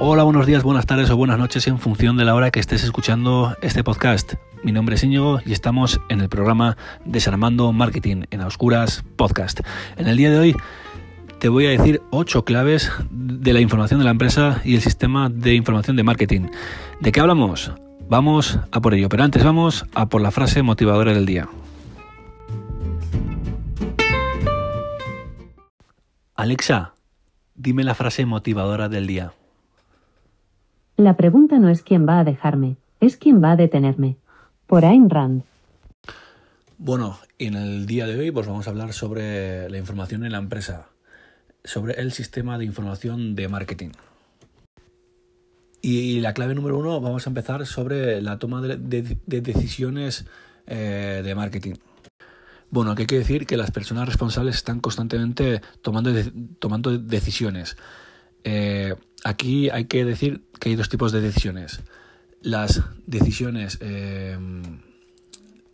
[0.00, 2.84] Hola, buenos días, buenas tardes o buenas noches en función de la hora que estés
[2.84, 4.34] escuchando este podcast.
[4.62, 9.58] Mi nombre es Íñigo y estamos en el programa Desarmando Marketing en Oscuras Podcast.
[9.96, 10.56] En el día de hoy
[11.40, 15.30] te voy a decir ocho claves de la información de la empresa y el sistema
[15.30, 16.46] de información de marketing.
[17.00, 17.72] ¿De qué hablamos?
[18.08, 21.48] Vamos a por ello, pero antes vamos a por la frase motivadora del día.
[26.36, 26.94] Alexa,
[27.56, 29.32] dime la frase motivadora del día.
[30.98, 34.16] La pregunta no es quién va a dejarme, es quién va a detenerme.
[34.66, 35.44] Por Ayn Rand.
[36.76, 40.38] Bueno, en el día de hoy pues vamos a hablar sobre la información en la
[40.38, 40.88] empresa,
[41.62, 43.90] sobre el sistema de información de marketing.
[45.82, 50.26] Y la clave número uno, vamos a empezar sobre la toma de, decisiones
[50.66, 51.74] eh, de marketing.
[52.70, 56.10] Bueno, aquí hay que decir que las personas responsables están constantemente tomando,
[56.58, 57.76] tomando decisiones.
[58.44, 58.94] Eh,
[59.24, 61.80] aquí hay que decir que hay dos tipos de decisiones.
[62.40, 64.38] Las decisiones, eh,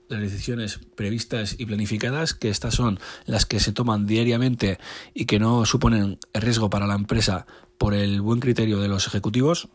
[0.08, 4.78] las decisiones previstas y planificadas, que estas son las que se toman diariamente
[5.12, 7.46] y que no suponen riesgo para la empresa
[7.78, 9.68] por el buen criterio de los ejecutivos.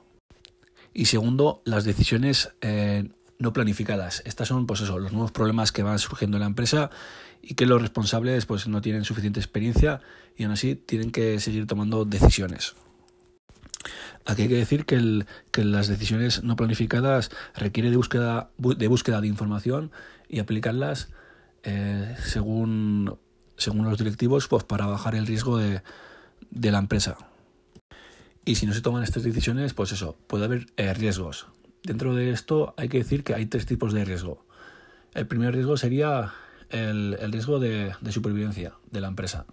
[0.94, 3.10] Y segundo, las decisiones eh,
[3.40, 4.22] no planificadas.
[4.26, 6.92] Estas son, pues eso, los nuevos problemas que van surgiendo en la empresa
[7.42, 10.02] y que los responsables, pues, no tienen suficiente experiencia
[10.38, 12.76] y aún así tienen que seguir tomando decisiones.
[14.26, 15.26] Aquí hay que decir que,
[15.64, 19.92] las decisiones no planificadas requieren de búsqueda de, búsqueda de información
[20.28, 21.10] y aplicarlas
[21.64, 23.18] eh, según,
[23.58, 25.82] según los directivos pues, para bajar el riesgo de,
[26.52, 27.18] la empresa.
[28.46, 31.48] Y si no se toman estas decisiones, pues eso, puede haber eh, riesgos.
[31.84, 34.46] Dentro de esto hay que decir que hay tres tipos de riesgo.
[35.14, 36.34] El primer riesgo sería
[36.70, 39.46] el, riesgo de supervivencia de la empresa.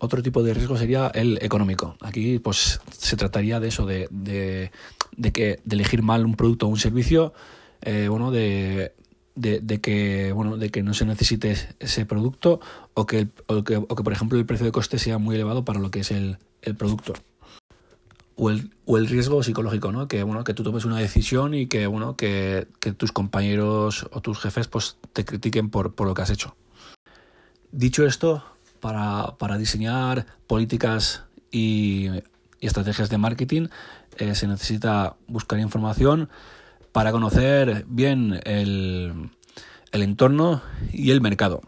[0.00, 1.96] Otro tipo de riesgo sería el económico.
[2.00, 6.68] Aquí pues se trataría de eso, de, de, que, de elegir mal un producto o
[6.68, 7.32] un servicio,
[7.82, 8.92] eh, bueno, de,
[9.34, 12.60] de, que bueno de que no se necesite ese producto
[12.94, 15.64] o que, o que, o que, por ejemplo el precio de coste sea muy elevado
[15.64, 17.14] para lo que es el, el producto
[18.38, 21.66] o el, o el riesgo psicológico no que bueno que tú tomes una decisión y
[21.66, 26.22] que bueno que, tus compañeros o tus jefes pues te critiquen por, por lo que
[26.22, 26.56] has hecho.
[27.72, 28.44] Dicho esto
[28.80, 32.08] para, diseñar políticas y,
[32.60, 33.68] estrategias de marketing
[34.16, 36.28] eh, se necesita buscar información
[36.92, 39.30] para conocer bien el,
[39.92, 40.62] el entorno
[40.92, 41.60] y el mercado.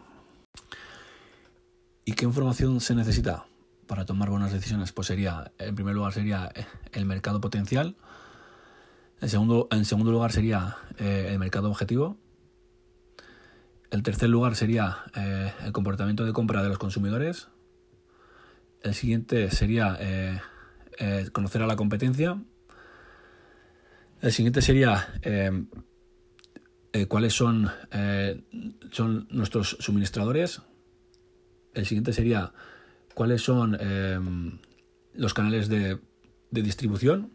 [2.05, 3.45] ¿Y qué información se necesita
[3.91, 4.93] para tomar buenas decisiones?
[4.93, 6.53] Pues sería, en primer lugar, sería
[6.93, 7.97] el mercado potencial.
[9.21, 12.17] En segundo, en segundo lugar, sería eh, el mercado objetivo.
[13.91, 17.49] El tercer lugar sería eh, el comportamiento de compra de los consumidores.
[18.81, 20.41] El siguiente sería eh,
[21.01, 22.41] eh, conocer a la competencia.
[24.22, 25.09] El siguiente sería
[27.09, 27.69] cuáles son,
[28.93, 30.62] son nuestros suministradores.
[31.75, 32.53] El siguiente sería
[33.15, 33.78] cuáles son
[35.15, 35.98] los canales de,
[36.50, 37.31] distribución.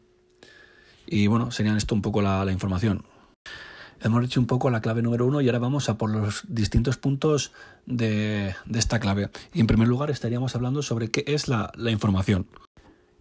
[1.08, 3.06] Y bueno, serían esto un poco la información.
[4.06, 6.98] Hemos hecho un poco la clave número uno y ahora vamos a por los distintos
[6.98, 7.54] puntos
[7.88, 9.30] de, esta clave.
[9.52, 12.46] Y en primer lugar estaríamos hablando sobre qué es la, información.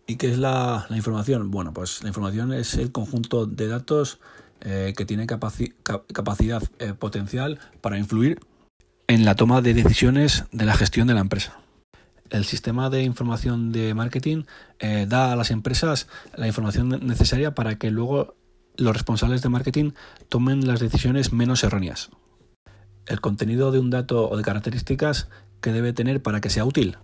[0.07, 1.51] ¿Y qué es la, información?
[1.51, 4.21] Bueno, pues la información es el conjunto de datos
[4.61, 8.41] eh, que tiene capacidad eh, potencial para influir
[9.07, 11.64] en la toma de decisiones de la gestión de la empresa.
[12.31, 14.45] El sistema de información de marketing
[14.79, 18.35] eh, da a las empresas la información necesaria para que luego
[18.77, 19.93] los responsables de marketing
[20.29, 22.11] tomen las decisiones menos erróneas.
[23.07, 25.29] El contenido de un dato o de características
[25.61, 26.97] que debe tener para que sea útil.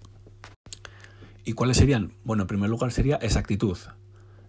[1.44, 2.14] ¿Y cuáles serían?
[2.25, 3.76] Bueno, en primer lugar sería exactitud.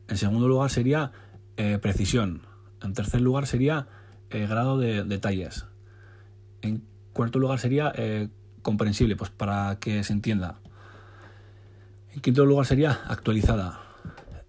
[0.07, 1.11] En segundo lugar sería
[1.57, 2.43] eh, precisión.
[2.81, 3.87] En tercer lugar sería
[4.29, 5.65] eh, grado de detalles.
[6.61, 6.83] En
[7.13, 7.93] cuarto lugar sería
[8.61, 10.59] comprensible, pues para que se entienda.
[12.13, 13.79] En quinto lugar sería actualizada.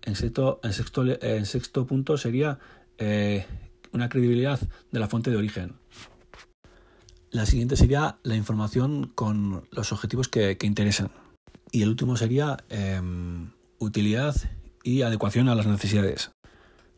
[0.03, 2.59] En sexto, en sexto, punto sería
[2.99, 3.47] eh,
[3.93, 4.59] una credibilidad
[4.91, 5.75] de la fuente de origen.
[7.31, 11.11] La siguiente sería la información con los objetivos que, interesan.
[11.71, 14.35] Y el último sería em, utilidad
[14.83, 16.33] y adecuación a las necesidades.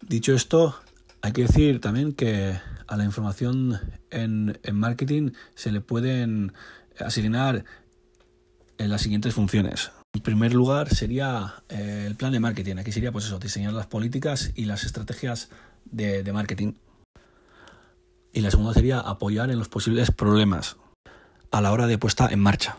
[0.01, 0.77] Dicho esto,
[1.23, 3.79] hay que decir también que a la información
[4.11, 6.53] en, marketing se le pueden
[6.99, 7.65] asignar
[8.79, 9.93] en las siguientes funciones.
[10.15, 12.77] En primer lugar sería eh, el plan de marketing.
[12.77, 15.51] Aquí sería pues eso, diseñar las políticas y las estrategias
[15.87, 16.75] de, marketing.
[18.33, 20.77] Y la segunda sería apoyar en los posibles problemas
[21.51, 22.79] a la hora de puesta en marcha.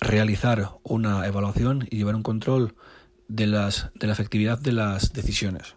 [0.00, 2.76] Realizar una evaluación y llevar un control
[3.28, 5.74] de, las, de la efectividad de las decisiones.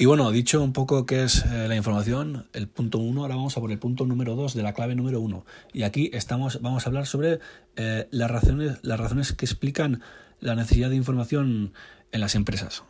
[0.00, 3.56] Y bueno, dicho un poco qué es eh, la información, el punto uno, ahora vamos
[3.56, 5.44] a por el punto número dos de la clave número uno.
[5.72, 7.40] Y aquí estamos, vamos a hablar sobre
[7.74, 10.00] eh, las, razones, las razones que explican
[10.38, 11.72] la necesidad de información
[12.12, 12.84] en las empresas.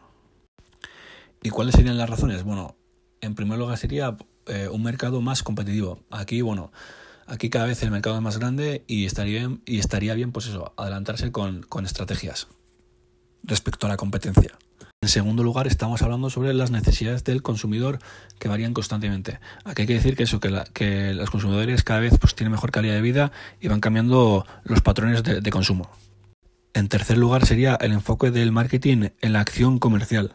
[1.42, 2.42] ¿Y cuáles serían las razones?
[2.42, 2.76] Bueno,
[3.22, 4.14] en primer lugar sería
[4.44, 6.00] eh, un mercado más competitivo.
[6.10, 6.72] Aquí, bueno,
[7.26, 10.46] aquí cada vez el mercado es más grande y estaría bien, y estaría bien pues
[10.48, 12.48] eso, adelantarse con, con estrategias
[13.44, 14.58] respecto a la competencia.
[15.00, 18.00] En segundo lugar, estamos hablando sobre las necesidades del consumidor
[18.40, 19.38] que varían constantemente.
[19.64, 22.94] Aquí hay que decir que eso, que, los consumidores cada vez pues, tienen mejor calidad
[22.94, 23.30] de vida
[23.60, 25.88] y van cambiando los patrones de, consumo.
[26.74, 30.32] En tercer lugar sería el enfoque del marketing en la acción comercial.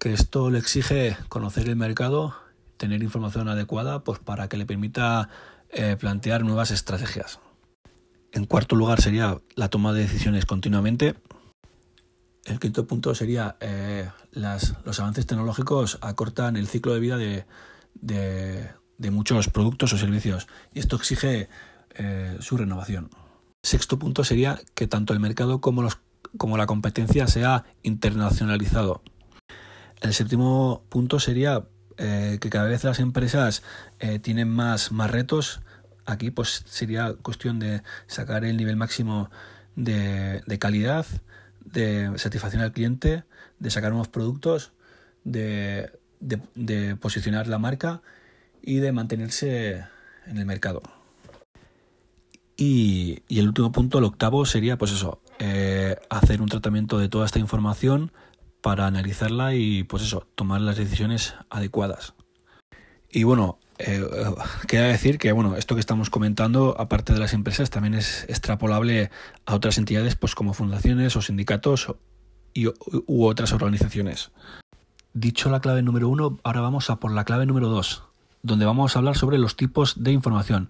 [0.00, 2.34] Que esto le exige conocer el mercado,
[2.76, 5.28] tener información adecuada, pues para que le permita
[5.70, 7.38] eh, plantear nuevas estrategias.
[8.32, 11.14] En cuarto lugar sería la toma de decisiones continuamente.
[12.44, 19.48] El quinto punto sería eh, los avances tecnológicos acortan el ciclo de vida de, muchos
[19.48, 21.48] productos o servicios y esto exige
[21.94, 23.10] eh, su renovación.
[23.62, 25.88] Sexto punto sería que tanto el mercado como,
[26.58, 29.02] la competencia sea internacionalizado.
[30.02, 31.64] El séptimo punto sería
[31.96, 33.62] eh, que cada vez las empresas
[34.20, 35.62] tienen más, retos.
[36.04, 39.30] Aquí pues sería cuestión de sacar el nivel máximo
[39.76, 41.06] de calidad,
[41.64, 43.24] de satisfacción al cliente,
[43.58, 44.72] de sacar nuevos productos,
[45.24, 45.90] de,
[47.00, 48.02] posicionar la marca
[48.62, 49.84] y de mantenerse
[50.26, 50.82] en el mercado.
[52.56, 57.26] Y, el último punto, el octavo, sería pues eso, eh, hacer un tratamiento de toda
[57.26, 58.12] esta información
[58.60, 62.14] para analizarla y pues eso, tomar las decisiones adecuadas.
[63.10, 64.04] Y bueno, eh,
[64.68, 69.10] queda decir que bueno, esto que estamos comentando, aparte de las empresas, también es extrapolable
[69.46, 71.94] a otras entidades, pues como fundaciones o sindicatos
[72.52, 74.30] y, u otras organizaciones.
[75.12, 78.04] Dicho la clave número uno, ahora vamos a por la clave número dos,
[78.42, 80.68] donde vamos a hablar sobre los tipos de información.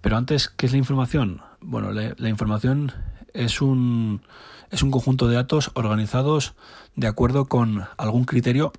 [0.00, 1.42] Pero antes, ¿qué es la información?
[1.60, 2.92] Bueno, la, información
[3.34, 4.22] es un,
[4.70, 6.54] es un conjunto de datos organizados
[6.94, 8.72] de acuerdo con algún criterio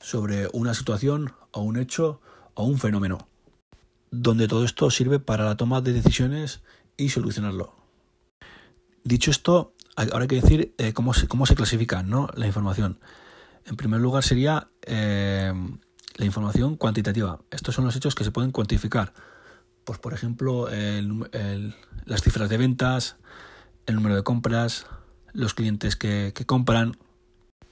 [0.00, 2.20] sobre una situación o un hecho
[2.54, 3.28] o un fenómeno,
[4.10, 6.62] donde todo esto sirve para la toma de decisiones
[6.96, 7.74] y solucionarlo.
[9.04, 12.28] Dicho esto, ahora hay que decir eh, cómo, se, cómo se clasifica ¿no?
[12.34, 12.98] la información.
[13.66, 15.52] En primer lugar sería eh,
[16.16, 17.40] la información cuantitativa.
[17.50, 19.12] Estos son los hechos que se pueden cuantificar.
[19.84, 20.68] Pues por ejemplo,
[22.04, 23.16] las cifras de ventas,
[23.86, 24.86] el número de compras,
[25.32, 26.96] los clientes que, compran.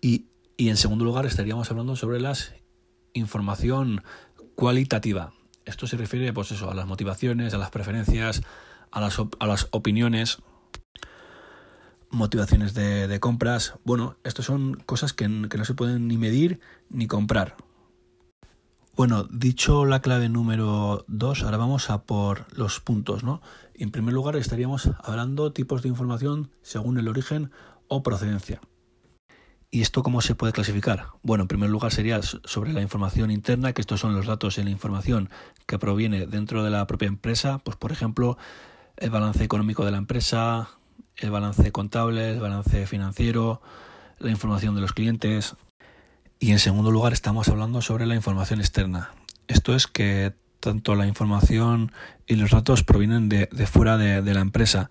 [0.01, 0.27] Y,
[0.57, 2.35] y, en segundo lugar estaríamos hablando sobre la
[3.13, 4.03] información
[4.59, 5.33] cualitativa.
[5.67, 8.43] Esto se refiere pues eso, a las motivaciones, a las preferencias,
[8.91, 10.39] a las, a las opiniones,
[12.11, 13.75] motivaciones de, compras.
[13.85, 16.59] Bueno, estas son cosas que, no se pueden ni medir
[16.91, 17.55] ni comprar.
[18.97, 23.41] Bueno, dicho la clave número 2, ahora vamos a por los puntos, ¿no?
[23.75, 27.53] En primer lugar estaríamos hablando tipos de información según el origen
[27.87, 28.61] o procedencia.
[29.71, 31.09] ¿Y esto cómo se puede clasificar?
[31.23, 34.63] Bueno, en primer lugar sería sobre la información interna, que estos son los datos y
[34.63, 35.29] la información
[35.67, 38.39] que proviene dentro de la propia empresa, pues por ejemplo,
[38.97, 40.71] el balance económico de la empresa,
[41.17, 43.61] el balance contable, el balance financiero,
[44.19, 45.55] la información de los clientes.
[46.41, 49.11] Y en segundo lugar estamos hablando sobre la información externa.
[49.49, 51.93] Esto es que tanto la información
[52.27, 54.91] y los datos provienen de, fuera de, la empresa,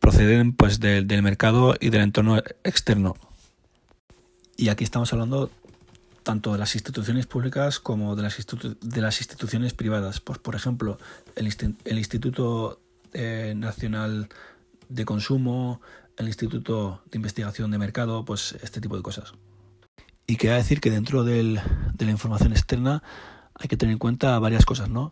[0.00, 3.14] proceden pues del mercado y del entorno externo.
[4.62, 5.50] Y aquí estamos hablando
[6.22, 8.46] tanto de las instituciones públicas como de las,
[8.80, 10.20] de las instituciones privadas.
[10.20, 10.98] Pues, por ejemplo,
[11.34, 11.48] el,
[11.98, 12.80] Instituto
[13.12, 14.28] eh, Nacional
[14.88, 15.80] de Consumo,
[16.16, 19.34] el Instituto de Investigación de Mercado, pues este tipo de cosas.
[20.28, 21.42] Y queda decir que dentro de
[21.98, 23.02] la información externa
[23.54, 25.10] hay que tener en cuenta varias cosas, ¿no?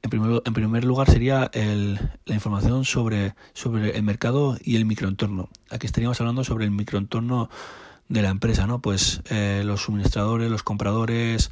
[0.00, 5.50] En primer, en primer lugar sería la información sobre, sobre el mercado y el microentorno.
[5.68, 7.50] Aquí estaríamos hablando sobre el microentorno
[8.10, 8.82] de la empresa, ¿no?
[8.82, 11.50] Pues eh, los suministradores, los compradores,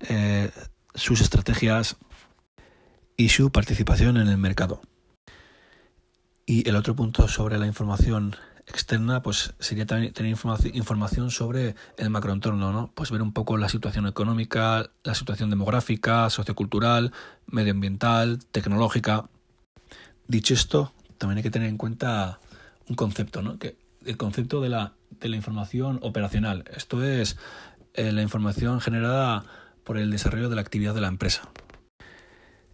[0.00, 0.50] eh,
[0.94, 1.96] sus estrategias
[3.16, 4.82] y su participación en el mercado.
[6.46, 12.10] Y el otro punto sobre la información externa, pues sería también tener información, sobre el
[12.10, 12.90] macroentorno, ¿no?
[12.94, 17.12] Pues ver un poco la situación económica, la situación demográfica, sociocultural,
[17.46, 19.30] medioambiental, tecnológica.
[20.28, 22.40] Dicho esto, también hay que tener en cuenta
[22.90, 23.58] un concepto, ¿no?
[23.58, 26.64] Que el concepto de la de la información operacional.
[26.76, 27.36] Esto es
[27.94, 29.44] eh, la información generada
[29.84, 31.48] por el desarrollo de la actividad de la empresa.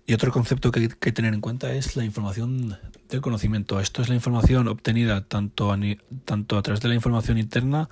[0.06, 2.76] Y otro concepto que hay que tener en cuenta es la información
[3.08, 3.78] del conocimiento.
[3.78, 5.78] Esto es la información obtenida tanto a,
[6.24, 7.88] tanto a través de la información interna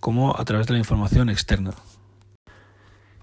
[0.00, 1.72] como a través de la información externa.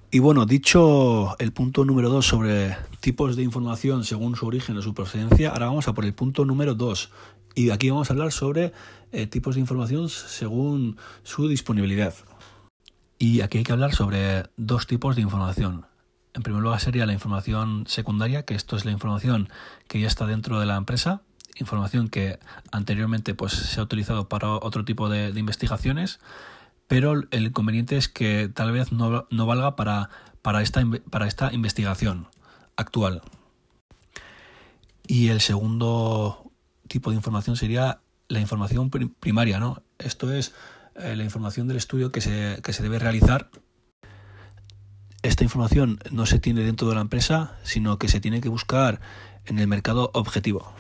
[0.09, 4.81] Y bueno, dicho el punto número 2 sobre tipos de información según su origen o
[4.81, 7.11] su procedencia, ahora vamos a por el punto número 2.
[7.55, 8.71] Y aquí vamos a hablar sobre
[9.11, 12.13] eh, tipos de información según su disponibilidad.
[13.19, 15.85] Y aquí hay que hablar sobre dos tipos de información.
[16.33, 19.49] En primer lugar sería la información secundaria, que esto es la información
[19.87, 21.21] que ya está dentro de la empresa,
[21.55, 22.37] información que
[22.71, 26.19] anteriormente pues, se ha utilizado para otro tipo de, investigaciones,
[26.87, 30.09] pero el inconveniente es que tal vez no, valga para,
[30.43, 32.27] para, esta, para esta investigación
[32.75, 33.23] actual.
[35.07, 36.51] Y el segundo
[36.87, 39.83] tipo de información sería la información primaria, ¿no?
[39.97, 40.53] Esto es
[40.95, 43.49] eh, la información del estudio que se, que se debe realizar
[45.27, 49.01] esta información no se tiene dentro de la empresa, sino que se tiene que buscar
[49.45, 50.73] en el mercado objetivo.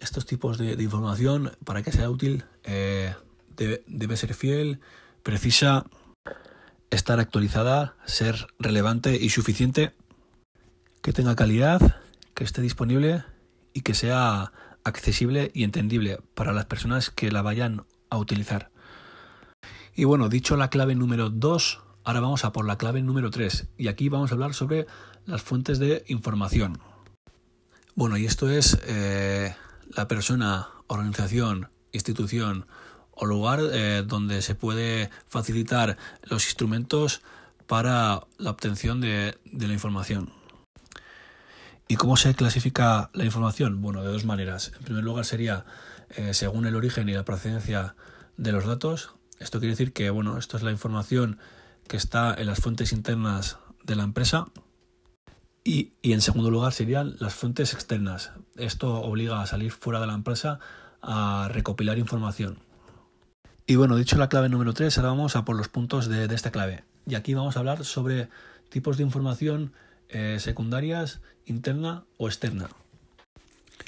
[0.00, 3.14] Estos tipos de, información, para que sea útil, eh,
[3.56, 4.80] debe, ser fiel,
[5.22, 5.86] precisa,
[6.90, 9.92] estar actualizada, ser relevante y suficiente,
[11.02, 12.00] que tenga calidad,
[12.34, 13.24] que esté disponible
[13.72, 14.52] y que sea
[14.86, 18.70] accesible y entendible para las personas que la vayan a utilizar.
[19.94, 23.66] Y bueno, dicho la clave número 2, Ahora vamos a por la clave número 3
[23.78, 24.86] y aquí vamos a hablar sobre
[25.24, 26.78] las fuentes de información.
[27.96, 29.56] Bueno, y esto es eh,
[29.88, 32.68] la persona, organización, institución
[33.10, 37.22] o lugar eh, donde se puede facilitar los instrumentos
[37.66, 40.30] para la obtención de, la información.
[41.88, 43.80] ¿Y cómo se clasifica la información?
[43.80, 44.72] Bueno, de dos maneras.
[44.76, 45.64] En primer lugar sería
[46.10, 47.94] eh, según el origen y la procedencia
[48.36, 49.14] de los datos.
[49.38, 51.38] Esto quiere decir que, bueno, esto es la información
[51.86, 54.48] que está en las fuentes internas de la empresa.
[55.62, 58.32] Y, en segundo lugar serían las fuentes externas.
[58.56, 60.60] Esto obliga a salir fuera de la empresa
[61.02, 62.58] a recopilar información.
[63.66, 66.52] Y bueno, dicho la clave número 3, ahora vamos a por los puntos de, esta
[66.52, 66.84] clave.
[67.04, 68.28] Y aquí vamos a hablar sobre
[68.68, 69.72] tipos de información
[70.08, 72.68] eh, secundarias, interna o externa.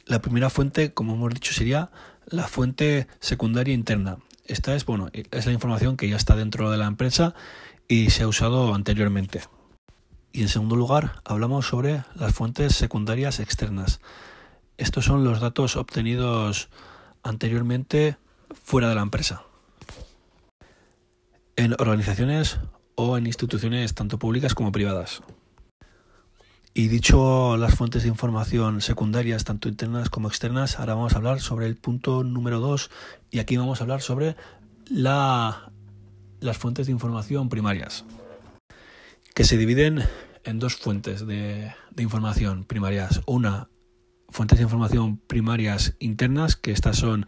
[0.06, 1.90] La primera fuente, como hemos dicho, sería
[2.26, 4.18] la fuente secundaria interna.
[4.46, 7.34] Esta es, bueno, es la información que ya está dentro de la empresa
[7.88, 9.42] y se ha usado anteriormente.
[10.32, 14.00] Y en segundo lugar, hablamos sobre las fuentes secundarias externas.
[14.76, 16.68] Estos son los datos obtenidos
[17.22, 18.16] anteriormente
[18.64, 19.42] fuera de la empresa.
[21.56, 22.60] En organizaciones
[22.94, 25.22] o en instituciones tanto públicas como privadas.
[26.78, 31.40] Y dicho las fuentes de información secundarias, tanto internas como externas, ahora vamos a hablar
[31.40, 32.88] sobre el punto número 2
[33.32, 34.36] y aquí vamos a hablar sobre
[34.88, 35.72] la
[36.38, 38.04] las fuentes de información primarias,
[39.34, 40.04] que se dividen
[40.44, 43.22] en dos fuentes de, información primarias.
[43.26, 43.68] Una,
[44.28, 47.26] fuentes de información primarias internas, que estas son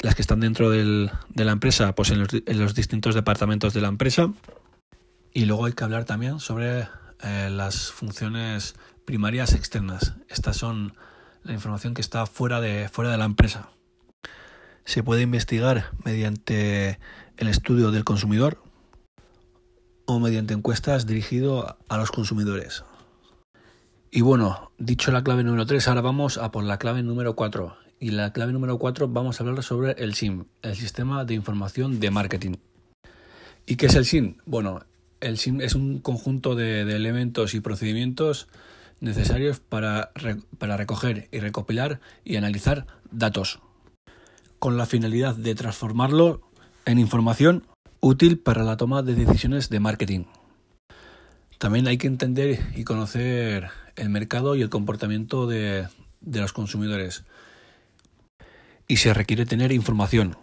[0.00, 2.20] las que están dentro de la empresa, pues en
[2.58, 4.32] los, distintos departamentos de la empresa.
[5.34, 6.88] Y luego hay que hablar también sobre
[7.22, 10.14] eh, las funciones primarias externas.
[10.28, 10.96] Estas son
[11.42, 13.70] la información que está fuera de, fuera de la empresa.
[14.84, 16.98] Se puede investigar mediante
[17.36, 18.62] el estudio del consumidor
[20.06, 22.84] o mediante encuestas dirigido a los consumidores.
[24.10, 27.76] Y bueno, dicho la clave número 3, ahora vamos a por la clave número 4.
[27.98, 31.98] Y la clave número 4 vamos a hablar sobre el SIM, el Sistema de Información
[31.98, 32.56] de Marketing.
[33.66, 34.36] ¿Y qué es el SIM?
[34.46, 34.84] Bueno,
[35.20, 38.48] el es un conjunto de, elementos y procedimientos
[39.00, 40.10] necesarios para,
[40.58, 43.60] para recoger y recopilar y analizar datos,
[44.58, 46.40] con la finalidad de transformarlo
[46.84, 47.66] en información
[48.00, 50.24] útil para la toma de decisiones de marketing.
[51.58, 55.88] También hay que entender y conocer el mercado y el comportamiento de,
[56.20, 57.24] los consumidores.
[58.86, 60.36] Y se requiere tener información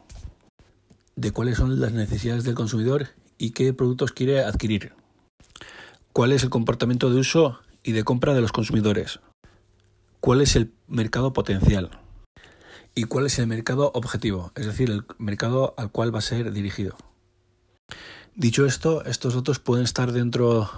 [1.15, 4.93] de cuáles son las necesidades del consumidor y qué productos quiere adquirir.
[6.11, 9.19] Cuál es el comportamiento de uso y de compra de los consumidores.
[10.19, 11.99] Cuál es el mercado potencial
[12.95, 16.51] y cuál es el mercado objetivo, es decir, el mercado al cual va a ser
[16.51, 16.95] dirigido.
[18.35, 20.69] Dicho esto, estos datos pueden estar dentro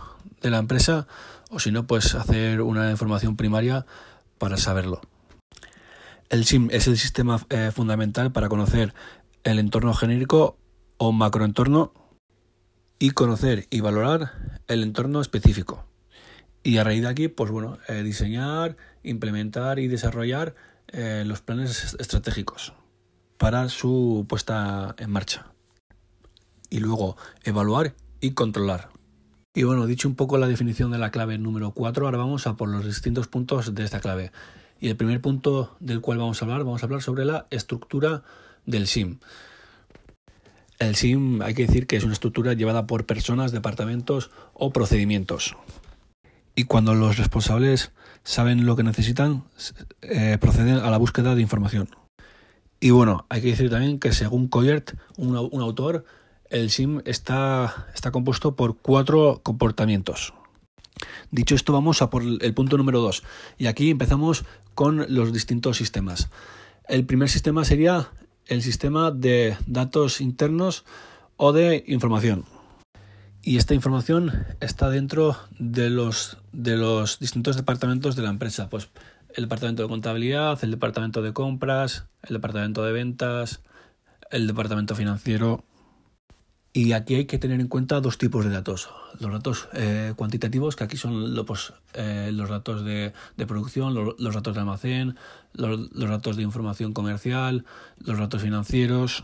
[0.42, 1.08] de la empresa
[1.50, 3.86] o si no, pues hacer una información primaria
[4.38, 5.02] para saberlo.
[6.30, 8.94] El SIM es el sistema eh, fundamental para conocer
[9.44, 10.58] el entorno genérico
[10.98, 11.94] o macroentorno
[13.00, 15.86] y conocer y valorar el entorno específico.
[16.64, 20.56] Y a raíz de aquí, pues bueno, eh, diseñar, implementar y desarrollar
[20.88, 22.74] eh, los planes estratégicos
[23.38, 25.48] para su puesta en marcha.
[26.70, 28.90] Y luego evaluar y controlar.
[29.54, 32.56] Y bueno, dicho un poco la definición de la clave número 4, ahora vamos a
[32.56, 34.32] por los distintos puntos de esta clave.
[34.80, 38.24] Y el primer punto del cual vamos a hablar, vamos a hablar sobre la estructura
[38.66, 39.20] del SIM.
[40.79, 45.55] El SIM hay que decir que es una estructura llevada por personas, departamentos o procedimientos.
[46.55, 47.91] Y cuando los responsables
[48.24, 49.44] saben lo que necesitan,
[50.01, 51.89] eh, proceden a la búsqueda de información.
[52.79, 56.05] Y bueno, hay que decir también que según Coyert, un, autor,
[56.50, 60.34] el SIM está, está compuesto por cuatro comportamientos.
[61.32, 63.24] Dicho esto, vamos a por el punto número 2.
[63.58, 66.29] Y aquí empezamos con los distintos sistemas.
[66.88, 68.10] El primer sistema sería
[68.48, 70.86] el sistema de datos internos
[71.38, 72.46] o de información.
[73.42, 78.70] Y esta información está dentro de los, de los distintos departamentos de la empresa.
[78.70, 78.90] Pues
[79.36, 83.62] el departamento de contabilidad, el departamento de compras, el departamento de ventas,
[84.32, 85.64] el departamento financiero,
[86.75, 88.89] y aquí hay que tener en cuenta dos tipos de datos.
[89.22, 93.13] Los datos eh, cuantitativos, que aquí son pues, eh, los datos de,
[93.48, 95.15] producción, los, datos de almacén,
[95.53, 97.63] los, datos de información comercial,
[98.00, 99.24] los datos financieros.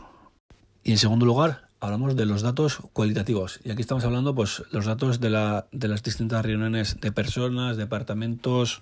[0.86, 3.60] Y en segundo lugar, hablamos de los datos cualitativos.
[3.66, 7.76] Y aquí estamos hablando pues los datos de, la, de las distintas reuniones de personas,
[7.76, 8.82] departamentos,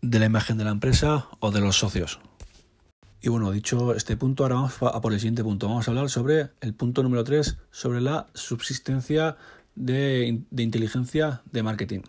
[0.00, 2.18] de la imagen de la empresa o de los socios.
[3.20, 5.68] Y bueno, dicho este punto, ahora vamos a por el siguiente punto.
[5.68, 9.36] Vamos a hablar sobre el punto número 3, sobre la subsistencia
[9.74, 12.00] de, inteligencia de marketing.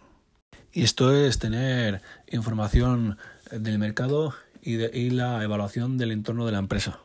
[0.72, 2.02] Y esto es tener
[2.32, 3.18] información
[3.52, 7.00] del mercado y, y la evaluación del entorno de la empresa.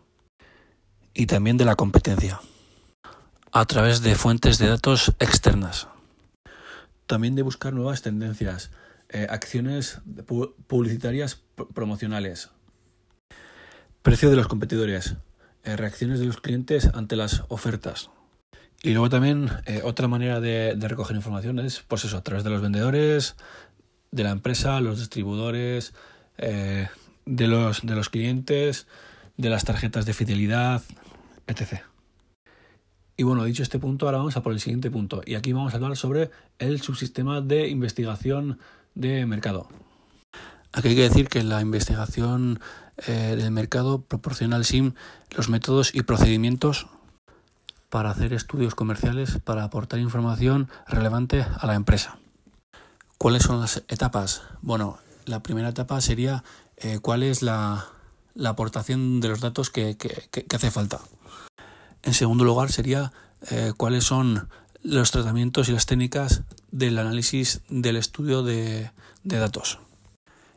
[1.14, 2.40] Y también de la competencia.
[3.52, 5.88] A través de fuentes de datos externas.
[7.06, 8.70] También de buscar nuevas tendencias,
[9.08, 10.00] eh, acciones
[10.66, 11.40] publicitarias
[11.72, 12.50] promocionales,
[14.04, 15.16] Precio de los competidores.
[15.62, 18.10] Eh, reacciones de los clientes ante las ofertas.
[18.82, 22.50] Y luego también eh, otra manera de, recoger información es, pues eso, a través de
[22.50, 23.34] los vendedores,
[24.10, 25.94] de la empresa, los distribuidores,
[26.36, 26.88] eh,
[27.24, 28.86] de, los, de los clientes,
[29.38, 30.82] de las tarjetas de fidelidad,
[31.46, 31.84] etc.
[33.16, 35.22] Y bueno, dicho este punto, ahora vamos a por el siguiente punto.
[35.24, 38.58] Y aquí vamos a hablar sobre el subsistema de investigación
[38.94, 39.66] de mercado.
[40.74, 42.58] Aquí hay que decir que la investigación
[43.06, 44.94] eh, del mercado proporciona al SIM
[45.30, 46.88] los métodos y procedimientos
[47.90, 52.18] para hacer estudios comerciales para aportar información relevante a la empresa.
[53.18, 54.42] ¿Cuáles son las etapas?
[54.62, 56.42] Bueno, la primera etapa sería
[56.76, 57.86] eh, cuál es la,
[58.44, 59.96] aportación de los datos que,
[60.52, 60.98] hace falta.
[62.02, 63.12] En segundo lugar sería
[63.48, 64.48] eh, cuáles son
[64.82, 68.90] los tratamientos y las técnicas del análisis del estudio de
[69.22, 69.78] datos.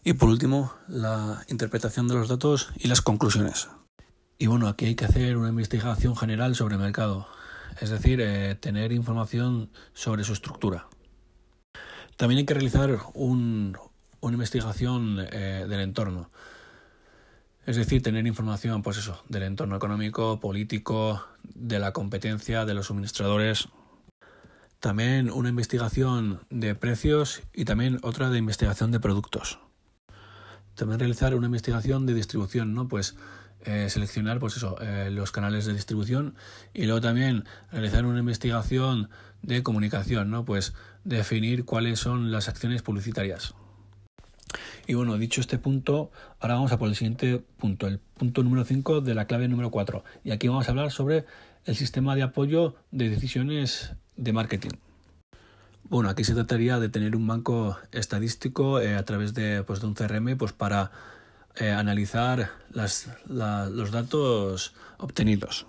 [0.08, 3.68] Y por último, la interpretación de los datos y las conclusiones.
[4.38, 7.28] Y bueno, aquí hay que hacer una investigación general sobre el mercado,
[7.82, 10.88] es decir, eh, tener información sobre su estructura.
[12.16, 13.78] También hay que realizar una
[14.24, 16.30] investigación eh, del entorno,
[17.66, 22.86] es decir, tener información, pues eso, del entorno económico, político, de la competencia, de los
[22.86, 23.68] suministradores.
[24.80, 29.60] También una investigación de precios y también otra de investigación de productos.
[30.78, 32.88] También realizar una investigación de distribución, ¿no?
[32.88, 33.16] Pues
[33.66, 36.36] eh, seleccionar pues eso, eh, los canales de distribución
[36.74, 39.10] y luego también realizar una investigación
[39.42, 40.46] de comunicación, ¿no?
[40.46, 43.56] Pues definir cuáles son las acciones publicitarias.
[44.86, 48.64] Y bueno, dicho este punto, ahora vamos a por el siguiente punto, el punto número
[48.64, 50.04] 5 de la clave número 4.
[50.24, 51.26] Y aquí vamos a hablar sobre
[51.66, 54.87] el sistema de apoyo de decisiones de marketing.
[55.90, 59.88] Bueno, aquí se trataría de tener un banco estadístico eh, a través de, pues, de
[59.88, 60.92] un CRM pues, para
[61.56, 65.66] eh, analizar las, los datos obtenidos.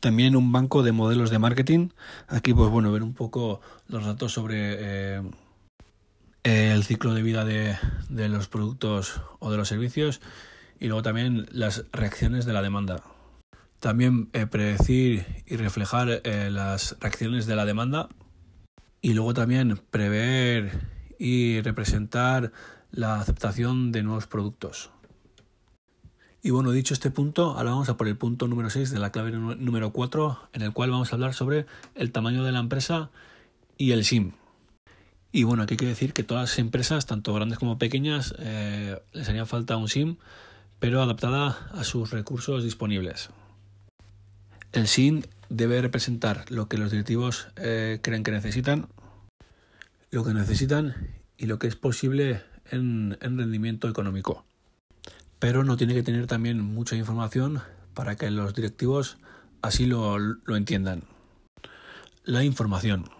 [0.00, 1.88] También un banco de modelos de marketing.
[2.28, 5.22] Aquí, pues bueno, ver un poco los datos sobre eh,
[6.44, 7.78] el ciclo de vida de,
[8.10, 10.20] de, los productos o de los servicios
[10.78, 13.02] y luego también las reacciones de la demanda.
[13.80, 18.08] También predecir y reflejar las reacciones de la demanda
[19.00, 20.80] y luego también prever
[21.18, 22.52] y representar
[22.90, 24.90] la aceptación de nuevos productos.
[26.42, 29.10] Y bueno, dicho este punto, ahora vamos a por el punto número 6 de la
[29.10, 33.10] clave número 4, en el cual vamos a hablar sobre el tamaño de la empresa
[33.76, 34.32] y el SIM.
[35.32, 38.98] Y bueno, aquí hay que decir que todas las empresas, tanto grandes como pequeñas, eh,
[39.12, 40.16] les haría falta un SIM,
[40.78, 43.30] pero adaptada a sus recursos disponibles.
[44.72, 48.88] El SIM debe representar lo que los directivos eh, creen que necesitan,
[50.10, 50.94] lo que necesitan
[51.36, 54.44] y lo que es posible en, rendimiento económico.
[55.38, 57.60] Pero no tiene que tener también mucha información
[57.94, 59.18] para que los directivos
[59.62, 61.04] así lo, lo entiendan.
[62.24, 63.10] La información.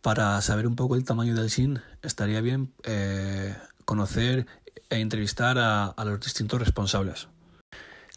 [0.00, 4.46] para saber un poco el tamaño del SIN, estaría bien eh, conocer
[4.88, 7.28] e entrevistar a, a, los distintos responsables.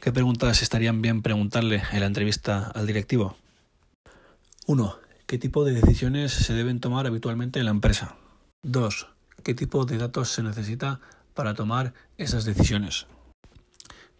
[0.01, 3.37] ¿Qué preguntas estarían bien preguntarle en la entrevista al directivo?
[4.65, 4.95] 1.
[5.27, 8.15] ¿Qué tipo de decisiones se deben tomar habitualmente en la empresa?
[8.63, 9.07] 2.
[9.43, 11.01] ¿Qué tipo de datos se necesita
[11.35, 13.05] para tomar esas decisiones?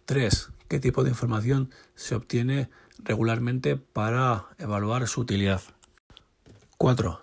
[0.04, 0.50] 3.
[0.68, 5.62] ¿Qué tipo de información se obtiene regularmente para evaluar su utilidad?
[6.78, 7.20] 4.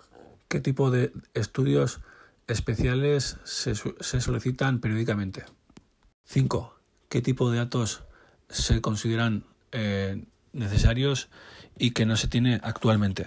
[0.48, 2.00] ¿Qué tipo de estudios
[2.46, 5.46] especiales se, solicitan periódicamente?
[6.26, 6.76] 5.
[7.08, 8.02] ¿Qué tipo de datos
[8.50, 11.28] se consideran eh, necesarios
[11.78, 13.26] y que no se tiene actualmente?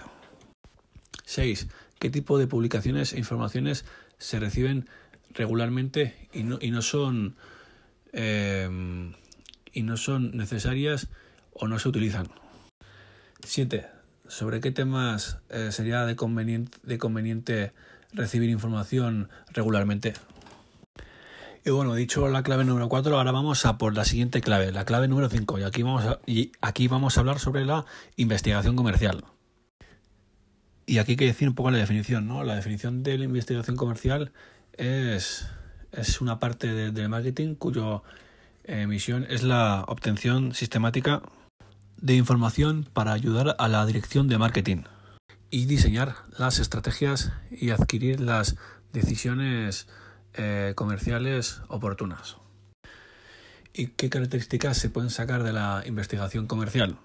[1.24, 1.68] 6.
[1.98, 3.84] ¿Qué tipo de publicaciones e informaciones
[4.18, 4.88] se reciben
[5.30, 7.34] regularmente y no, y no son
[8.12, 8.68] eh,
[9.72, 11.08] y no son necesarias
[11.52, 12.28] o no se utilizan?
[13.42, 13.86] 7.
[14.26, 17.72] ¿Sobre qué temas eh, sería de conveniente, de conveniente
[18.12, 20.14] recibir información regularmente?
[21.66, 24.84] Y bueno, dicho la clave número 4, ahora vamos a por la siguiente clave, la
[24.84, 25.60] clave número 5.
[25.60, 29.24] Y aquí vamos a, y aquí vamos a hablar sobre la investigación comercial.
[30.84, 32.44] Y aquí hay que decir un poco la definición, ¿no?
[32.44, 34.32] La definición de la investigación comercial
[34.74, 35.46] es,
[35.92, 38.02] es una parte de, del marketing cuyo
[38.64, 41.22] eh, misión es la obtención sistemática
[41.96, 44.82] de información para ayudar a la dirección de marketing
[45.48, 48.56] y diseñar las estrategias y adquirir las
[48.92, 49.86] decisiones
[50.34, 52.36] eh, comerciales oportunas.
[53.72, 56.96] ¿Y qué características se pueden sacar de la investigación comercial?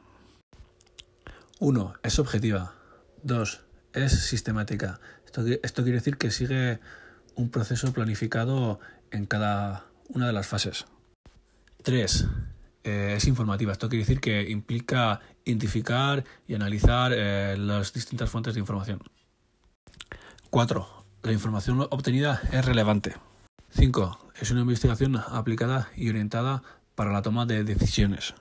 [1.59, 1.93] 1.
[2.03, 2.75] Es objetiva.
[3.23, 3.61] 2.
[3.93, 4.99] Es sistemática.
[5.25, 6.79] Esto, esto quiere decir que sigue
[7.35, 8.79] un proceso planificado
[9.11, 10.85] en cada una de las fases.
[11.83, 12.27] 3.
[12.83, 13.71] Eh, es informativa.
[13.71, 19.01] Esto quiere decir que implica identificar y analizar eh, las distintas fuentes de información.
[20.49, 20.98] 4.
[21.21, 23.13] La información obtenida es relevante.
[23.71, 24.31] 5.
[24.39, 26.63] Es una investigación aplicada y orientada
[26.95, 28.35] para la toma de decisiones.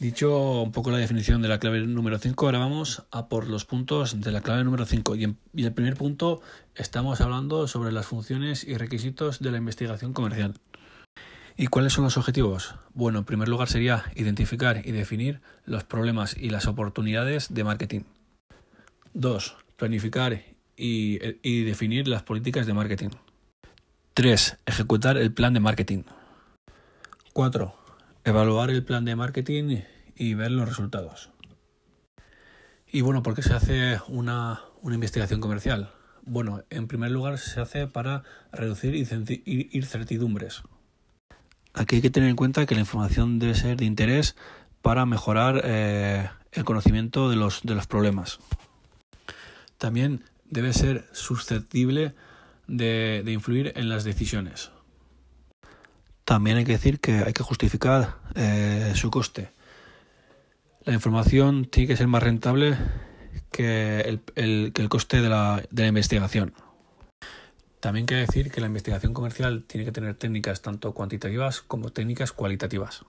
[0.00, 3.66] Dicho un poco la definición de la clave número 5, ahora vamos a por los
[3.66, 5.16] puntos de la clave número 5.
[5.16, 6.40] Y en, el primer punto
[6.74, 10.54] estamos hablando sobre las funciones y requisitos de la investigación comercial.
[11.56, 12.76] ¿Y cuáles son los objetivos?
[12.94, 18.02] Bueno, en primer lugar sería identificar y definir los problemas y las oportunidades de marketing.
[19.12, 19.56] 2.
[19.76, 23.10] Planificar y, definir las políticas de marketing.
[24.14, 24.58] 3.
[24.66, 26.04] Ejecutar el plan de marketing.
[27.32, 27.74] 4.
[28.24, 29.80] Evaluar el plan de marketing
[30.16, 31.30] y ver los resultados.
[32.90, 35.92] Y bueno, ¿por qué se hace una, una investigación comercial?
[36.22, 40.62] Bueno, en primer lugar se hace para reducir incertidumbres.
[41.74, 44.36] Aquí hay que tener en cuenta que la información debe ser de interés
[44.82, 48.38] para mejorar eh, el conocimiento de los, de los problemas.
[49.76, 52.14] También debe ser susceptible
[52.66, 54.70] de, de, influir en las decisiones.
[56.24, 59.50] También hay que decir que hay que justificar eh, su coste.
[60.84, 62.76] La información tiene que ser más rentable
[63.50, 66.54] que el, el, que el coste de la, de la investigación.
[67.80, 72.32] También quiere decir que la investigación comercial tiene que tener técnicas tanto cuantitativas como técnicas
[72.32, 73.04] cualitativas.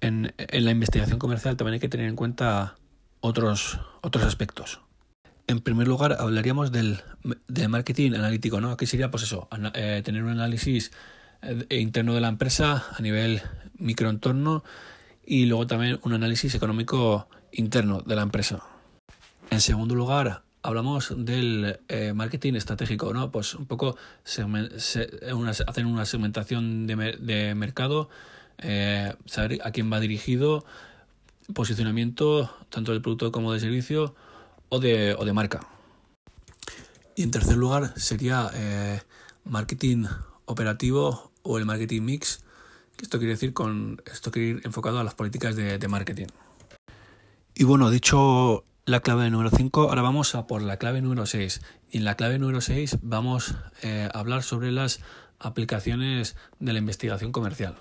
[0.00, 2.76] En, en, la investigación comercial también hay que tener en cuenta
[3.20, 4.80] otros, otros aspectos.
[5.48, 7.00] En primer lugar, hablaríamos del,
[7.70, 8.70] marketing analítico, ¿no?
[8.70, 10.92] Aquí sería, pues eso, eh, tener un análisis
[11.40, 13.40] eh, interno de la empresa a nivel
[13.78, 14.62] microentorno
[15.24, 18.62] y luego también un análisis económico interno de la empresa.
[19.50, 23.30] En segundo lugar, hablamos del eh, marketing estratégico, ¿no?
[23.30, 28.10] Pues un poco segment, se, una, hacer una segmentación de, mercado,
[29.24, 30.66] saber a quién va dirigido,
[31.54, 34.14] posicionamiento tanto del producto como del servicio
[34.68, 35.60] o de, o de marca.
[37.14, 39.00] Y en tercer lugar sería eh,
[39.44, 40.06] marketing
[40.44, 42.44] operativo o el marketing mix.
[43.00, 46.26] Esto quiere decir con esto quiere ir enfocado a las políticas de, de marketing.
[47.54, 51.60] Y bueno, dicho la clave número 5, ahora vamos a por la clave número 6.
[51.90, 55.00] Y en la clave número 6 vamos eh, a hablar sobre las
[55.38, 57.76] aplicaciones de la investigación comercial.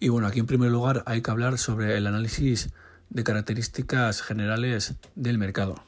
[0.00, 2.70] Y bueno, aquí en primer lugar hay que hablar sobre el análisis
[3.10, 5.82] de características generales del mercado.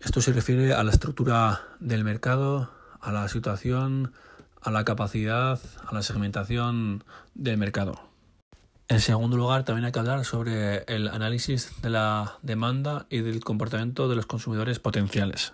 [0.00, 4.12] Esto se refiere a la estructura del mercado, a la situación,
[4.60, 8.08] a la capacidad, a la segmentación del mercado.
[8.88, 13.44] En segundo lugar, también hay que hablar sobre el análisis de la demanda y del
[13.44, 15.52] comportamiento de los consumidores potenciales.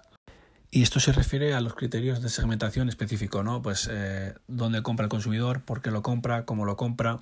[0.70, 3.62] Y esto se refiere a los criterios de segmentación específico, ¿no?
[3.62, 7.20] Pues eh, dónde compra el consumidor, por qué lo compra, cómo lo compra,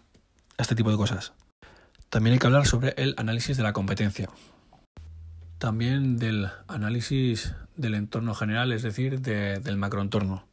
[0.59, 1.33] este tipo de cosas.
[2.13, 4.29] También hay que hablar sobre el análisis de la competencia.
[5.57, 10.45] también del análisis del entorno general, es decir, del macroentorno.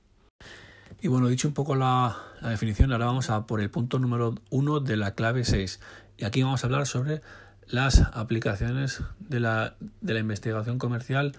[1.02, 4.80] Y bueno, dicho un poco la, definición, ahora vamos a por el punto número uno
[4.80, 5.82] de la clave 6.
[6.18, 7.22] Y aquí vamos a hablar sobre
[7.68, 11.34] las aplicaciones de la, de la investigación comercial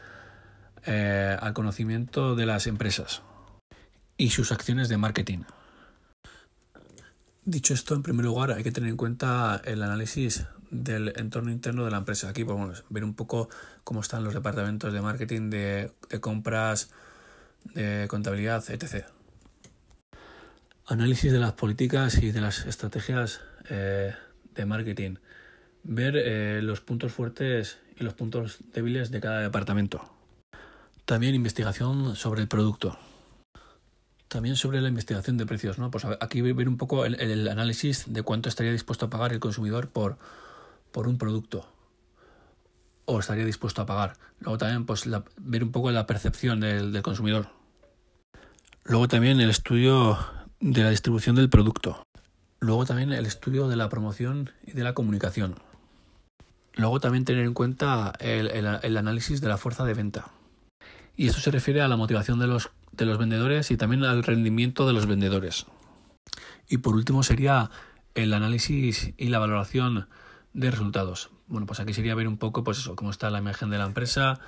[0.85, 3.23] eh, al conocimiento de las empresas
[4.19, 5.45] y sus acciones de marketing.
[7.51, 11.85] Dicho esto, en primer lugar, hay que tener en cuenta el análisis del entorno interno
[11.85, 12.29] de la empresa.
[12.29, 13.49] Aquí podemos ver un poco
[13.83, 16.93] cómo están los departamentos de marketing, de, compras,
[17.75, 19.07] de contabilidad, etc.
[20.87, 24.15] Análisis de las políticas y de las estrategias eh,
[24.55, 25.17] de marketing.
[25.83, 30.09] Ver eh, los puntos fuertes y los puntos débiles de cada departamento.
[31.05, 32.97] También investigación sobre el producto.
[34.31, 35.91] También sobre la investigación de precios, ¿no?
[35.91, 39.89] Pues aquí ver un poco el, análisis de cuánto estaría dispuesto a pagar el consumidor
[39.89, 40.19] por,
[40.93, 41.67] por un producto
[43.07, 44.17] o estaría dispuesto a pagar.
[44.39, 47.49] Luego también pues ver un poco la percepción del, del consumidor.
[48.85, 50.17] Luego también el estudio
[50.61, 52.07] de la distribución del producto.
[52.61, 55.57] Luego también el estudio de la promoción y de la comunicación.
[56.75, 60.31] Luego también tener en cuenta el, el, análisis de la fuerza de venta.
[61.17, 64.23] Y esto se refiere a la motivación de los, de los vendedores y también al
[64.23, 65.67] rendimiento de los vendedores.
[66.69, 67.71] Y por último sería
[68.15, 70.09] el análisis y la valoración
[70.53, 71.31] de resultados.
[71.47, 73.87] Bueno, pues aquí sería ver un poco pues eso, cómo está la imagen de la
[73.87, 74.41] empresa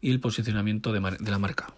[0.00, 1.74] y el posicionamiento de, de la marca.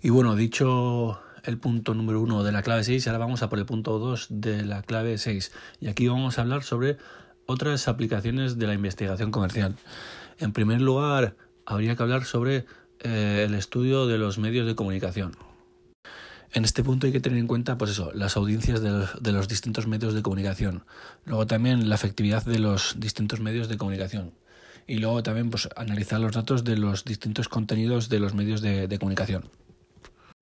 [0.00, 3.58] Y bueno, dicho el punto número uno de la clave 6, ahora vamos a por
[3.58, 5.52] el punto 2 de la clave 6.
[5.80, 6.96] Y aquí vamos a hablar sobre
[7.46, 9.76] otras aplicaciones de la investigación comercial.
[10.38, 12.64] En primer lugar, habría que hablar sobre
[13.04, 15.36] eh, el estudio de los medios de comunicación.
[16.54, 19.86] En este punto hay que tener en cuenta, pues eso, las audiencias de los, distintos
[19.86, 20.84] medios de comunicación.
[21.26, 24.32] Luego también la efectividad de los distintos medios de comunicación.
[24.86, 28.88] Y luego también, pues, analizar los datos de los distintos contenidos de los medios de,
[28.88, 29.50] de comunicación.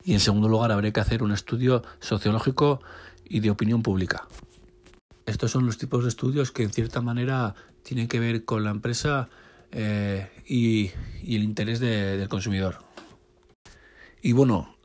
[0.05, 2.81] Y en segundo lugar, habría que hacer un estudio sociológico
[3.25, 4.29] y de opinión pública.
[5.27, 8.71] Estos son los tipos de estudios que en cierta manera tienen que ver con la
[8.71, 9.31] empresa
[9.73, 10.91] eh, y,
[11.27, 12.79] el interés del consumidor.
[14.23, 14.77] Y bueno,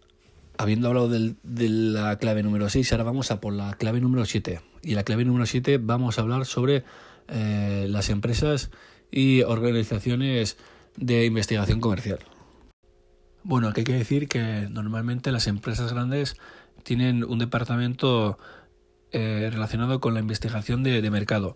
[0.57, 1.35] habiendo hablado de
[1.69, 4.61] la clave número 6, ahora vamos a por la clave número 7.
[4.81, 6.83] Y la clave número 7 vamos a hablar sobre
[7.27, 8.71] eh, las empresas
[9.11, 10.57] y organizaciones
[10.95, 12.19] de investigación comercial.
[13.43, 16.35] Bueno, aquí hay que decir que normalmente las empresas grandes
[16.83, 18.37] tienen un departamento
[19.11, 21.55] eh, relacionado con la investigación de, mercado.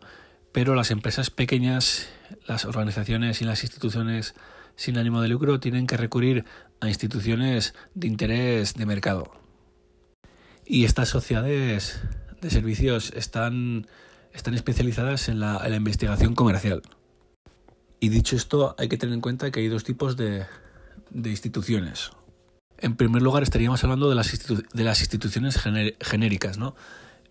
[0.51, 2.09] Pero las empresas pequeñas,
[2.47, 4.35] las organizaciones y las instituciones
[4.75, 6.45] sin ánimo de lucro tienen que recurrir
[6.79, 9.31] a instituciones de interés de mercado.
[10.65, 12.01] Y estas sociedades
[12.41, 13.87] de servicios están,
[14.33, 16.81] están especializadas en la, investigación comercial.
[17.99, 20.45] Y dicho esto, hay que tener en cuenta que hay dos tipos de,
[21.11, 22.11] de instituciones.
[22.79, 25.59] En primer lugar, estaríamos hablando de las, de las instituciones
[26.01, 26.75] genéricas, ¿no?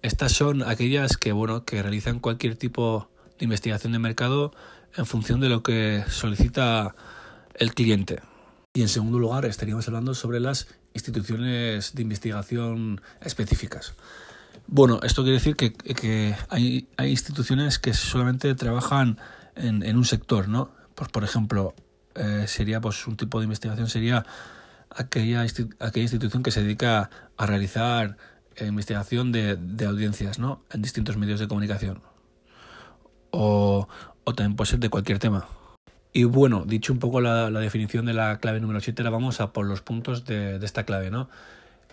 [0.03, 3.09] Estas son aquellas que, bueno, que realizan cualquier tipo
[3.39, 4.53] de investigación de mercado
[4.97, 6.95] en función de lo que solicita
[7.55, 8.21] el cliente.
[8.73, 13.95] Y en segundo lugar, estaríamos hablando sobre las instituciones de investigación específicas.
[14.67, 19.19] Bueno, esto quiere decir que, hay, instituciones que solamente trabajan
[19.57, 20.71] en, un sector, ¿no?
[20.95, 21.75] Pues, por ejemplo,
[22.15, 24.25] eh, sería pues un tipo de investigación sería
[24.91, 28.17] aquella, aquella institución que se dedica a realizar
[28.59, 30.63] investigación de, audiencias ¿no?
[30.71, 32.03] en distintos medios de comunicación.
[33.31, 33.89] O,
[34.37, 35.47] también puede ser de cualquier tema.
[36.13, 39.53] Y bueno, dicho un poco la, definición de la clave número 7, ahora vamos a
[39.53, 41.11] por los puntos de, esta clave.
[41.11, 41.29] ¿no?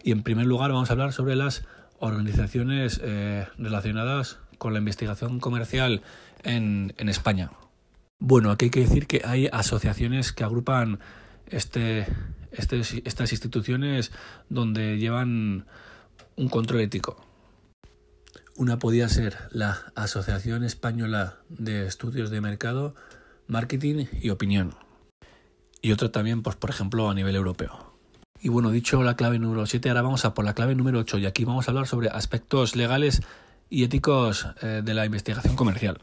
[0.03, 1.65] Y en primer lugar vamos a hablar sobre las
[1.99, 6.01] organizaciones eh, relacionadas con la investigación comercial
[6.43, 7.51] en, en España.
[8.19, 10.99] Bueno, aquí hay que decir que hay asociaciones que agrupan
[11.49, 12.07] este,
[12.51, 14.11] este, estas instituciones
[14.49, 15.65] donde llevan
[16.37, 17.17] un control ético.
[18.55, 22.95] Una podía ser la Asociación Española de Estudios de Mercado,
[23.47, 24.75] Marketing y Opinión.
[25.81, 27.93] Y otra también, pues, por ejemplo, a nivel europeo.
[28.39, 31.17] Y bueno, dicho la clave número 7, ahora vamos a por la clave número 8
[31.17, 33.21] y aquí vamos a hablar sobre aspectos legales
[33.69, 35.99] y éticos eh, de la investigación comercial.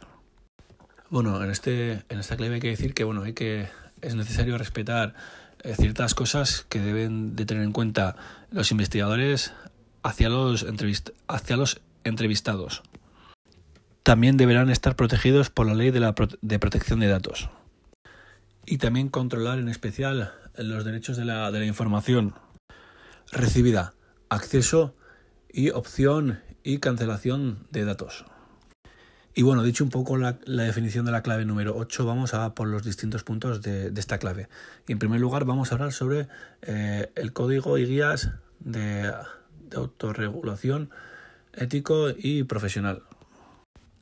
[1.11, 3.69] Bueno, en, este, en esta clave hay que decir que, bueno, hay que,
[4.03, 5.15] es necesario respetar
[5.63, 8.17] eh, ciertas cosas que deben de tener en cuenta
[8.51, 9.53] los investigadores
[10.05, 10.65] hacia los,
[11.27, 12.83] hacia los entrevistados.
[14.05, 17.49] También deberán estar protegidos por la ley de, la de protección de datos.
[18.67, 22.35] Y también controlar en especial los derechos de la, de la información
[23.33, 23.95] recibida,
[24.29, 24.95] acceso
[25.51, 28.27] y opción y cancelación de datos.
[29.35, 32.69] Y bueno, dicho un poco la, definición de la clave número 8, vamos a por
[32.69, 34.49] los distintos puntos de, esta clave.
[34.87, 36.29] Y en primer lugar vamos a hablar sobre
[36.63, 39.13] eh, el código y guías de,
[39.75, 40.91] autorregulación
[41.53, 43.03] ético y profesional.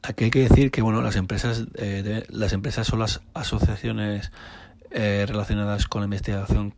[0.03, 4.33] Aquí hay que decir que bueno, las empresas, eh, las empresas son las asociaciones
[4.91, 6.75] eh, relacionadas con la investigación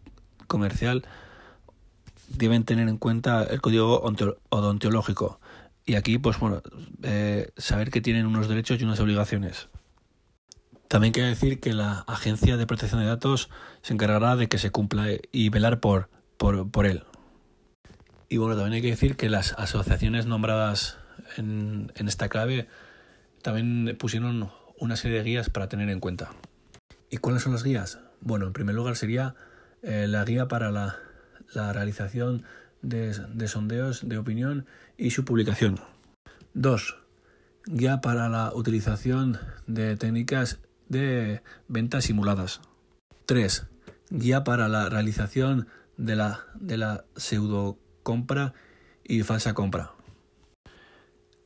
[0.46, 1.04] comercial
[2.28, 4.02] deben tener en cuenta el código
[4.48, 5.40] odontológico
[5.86, 6.62] y aquí, pues bueno,
[7.02, 9.68] eh, saber que tienen unos derechos y unas obligaciones.
[10.88, 13.50] También quiero decir que la Agencia de Protección de Datos
[13.82, 17.04] se encargará de que se cumpla y velar por, por, él.
[18.28, 20.98] Y bueno, también hay que decir que las asociaciones nombradas
[21.36, 22.68] en, esta clave
[23.42, 26.30] también pusieron una serie de guías para tener en cuenta.
[27.10, 28.00] ¿Y cuáles son las guías?
[28.20, 29.34] Bueno, en primer lugar sería
[29.82, 30.98] eh, la guía para la,
[31.52, 32.44] la realización
[32.82, 35.80] de, sondeos de opinión y su publicación.
[36.54, 36.96] 2.
[37.66, 42.60] Guía para la utilización de técnicas de ventas simuladas.
[43.26, 43.66] 3.
[44.10, 48.54] Guía para la realización de la, de la pseudo compra
[49.02, 49.90] y falsa compra.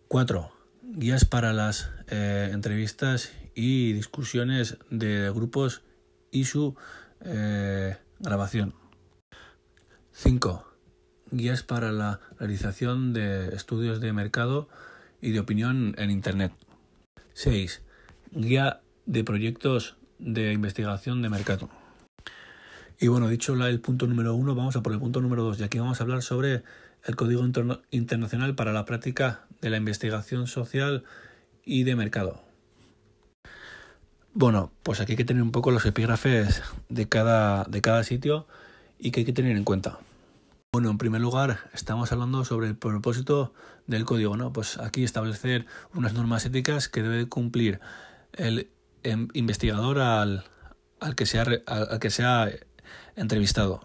[0.09, 0.53] 4.
[0.83, 5.83] Guías para las eh, entrevistas y discusiones de grupos
[6.31, 6.77] y su
[7.25, 8.75] eh, grabación.
[10.13, 10.69] 5
[11.31, 14.69] guías para la realización de estudios de mercado
[15.21, 16.53] y de opinión en Internet.
[17.35, 17.83] 6.
[18.33, 21.69] Guía de proyectos de investigación de mercado.
[23.01, 25.61] Y bueno, dicho el punto número uno, vamos a por el punto número dos.
[25.61, 26.65] Y aquí vamos a hablar sobre
[27.05, 27.45] el Código
[27.91, 31.05] Internacional para la Práctica de la Investigación Social
[31.65, 32.43] y de Mercado.
[34.35, 38.47] Bueno, pues aquí hay que tener un poco los epígrafes de cada, de cada sitio
[38.99, 39.99] y que hay que tener en cuenta.
[40.73, 43.55] Bueno, en primer lugar, estamos hablando sobre el propósito
[43.87, 44.53] del código, ¿no?
[44.53, 47.81] Pues aquí establecer unas normas éticas que debe cumplir
[48.33, 48.71] el
[49.03, 50.45] em, investigador al,
[51.01, 52.51] al, que sea, al que sea
[53.19, 53.81] entrevistado.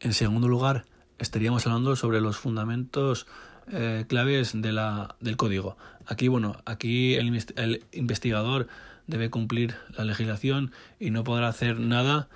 [0.00, 0.84] En segundo lugar,
[1.18, 3.26] estaríamos hablando sobre los fundamentos
[3.72, 5.76] eh, claves de la, del código.
[6.06, 7.26] Aquí, bueno, aquí el,
[7.92, 8.68] investigador
[9.06, 12.28] debe cumplir la legislación y no podrá hacer nada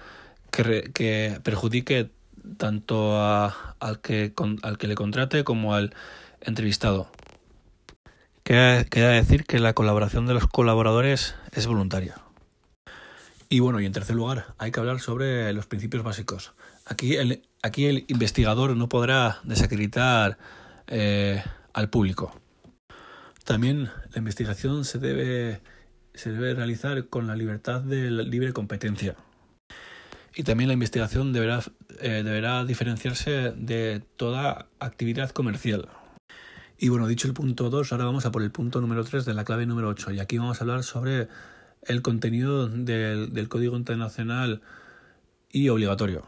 [0.51, 2.11] que, que perjudique
[2.57, 5.95] tanto al, que, al que le contrate como al
[6.41, 7.09] entrevistado.
[8.43, 12.17] Queda, decir que la colaboración de los colaboradores es voluntaria.
[13.53, 16.55] Y bueno, y en tercer lugar, hay que hablar sobre los principios básicos.
[16.87, 20.39] Aquí el, investigador no podrá desacreditar
[20.87, 21.43] eh,
[21.75, 22.35] al público.
[23.45, 25.61] También la investigación se debe,
[26.15, 29.17] realizar con la libertad de libre competencia
[30.35, 31.61] y también la investigación deberá,
[32.01, 35.91] eh, deberá diferenciarse de toda actividad comercial.
[36.79, 39.35] Y bueno, dicho el punto 2, ahora vamos a por el punto número 3 de
[39.35, 41.29] la clave número 8 y aquí vamos a hablar sobre
[41.83, 44.63] el contenido del, Código Internacional
[45.51, 46.27] y obligatorio.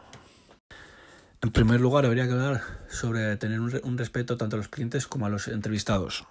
[1.41, 5.07] En primer lugar, habría que hablar sobre tener un, un respeto tanto a los clientes
[5.07, 6.25] como a los entrevistados.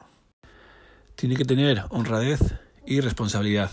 [1.14, 2.40] Tiene que tener honradez
[2.86, 3.70] y responsabilidad.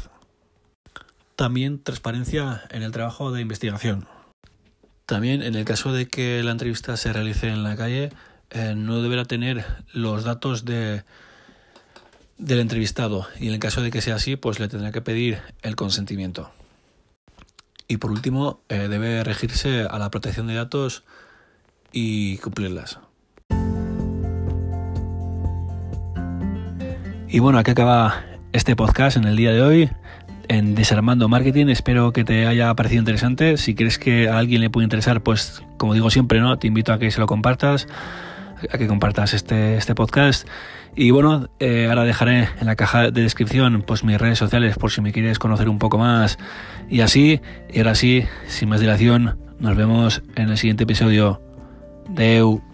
[1.36, 4.08] También transparencia en el trabajo de investigación.
[5.06, 8.12] También en el caso de que la entrevista se realice en la calle,
[8.52, 11.04] eh, no deberá tener los datos de,
[12.42, 15.40] del entrevistado y en el caso de que sea así, pues le tendrá que pedir
[15.62, 16.52] el consentimiento.
[17.88, 21.04] Y por último, eh, debe regirse a la protección de datos
[21.92, 23.00] y cumplirlas.
[27.30, 29.90] Y bueno, aquí acaba este podcast en el día de hoy
[30.48, 31.68] en Desarmando Marketing.
[31.68, 33.58] Espero que te haya parecido interesante.
[33.58, 36.58] Si crees que a alguien le puede interesar, pues como digo siempre, ¿no?
[36.58, 37.88] Te invito a que se lo compartas,
[38.72, 40.48] a que compartas este, este podcast.
[40.96, 44.92] Y bueno, eh, ahora dejaré en la caja de descripción pues mis redes sociales por
[44.92, 46.38] si me quieres conocer un poco más.
[46.90, 47.40] Y así,
[47.72, 51.42] y ahora sí, sin más dilación, nos vemos en el siguiente episodio.
[52.10, 52.71] Deu.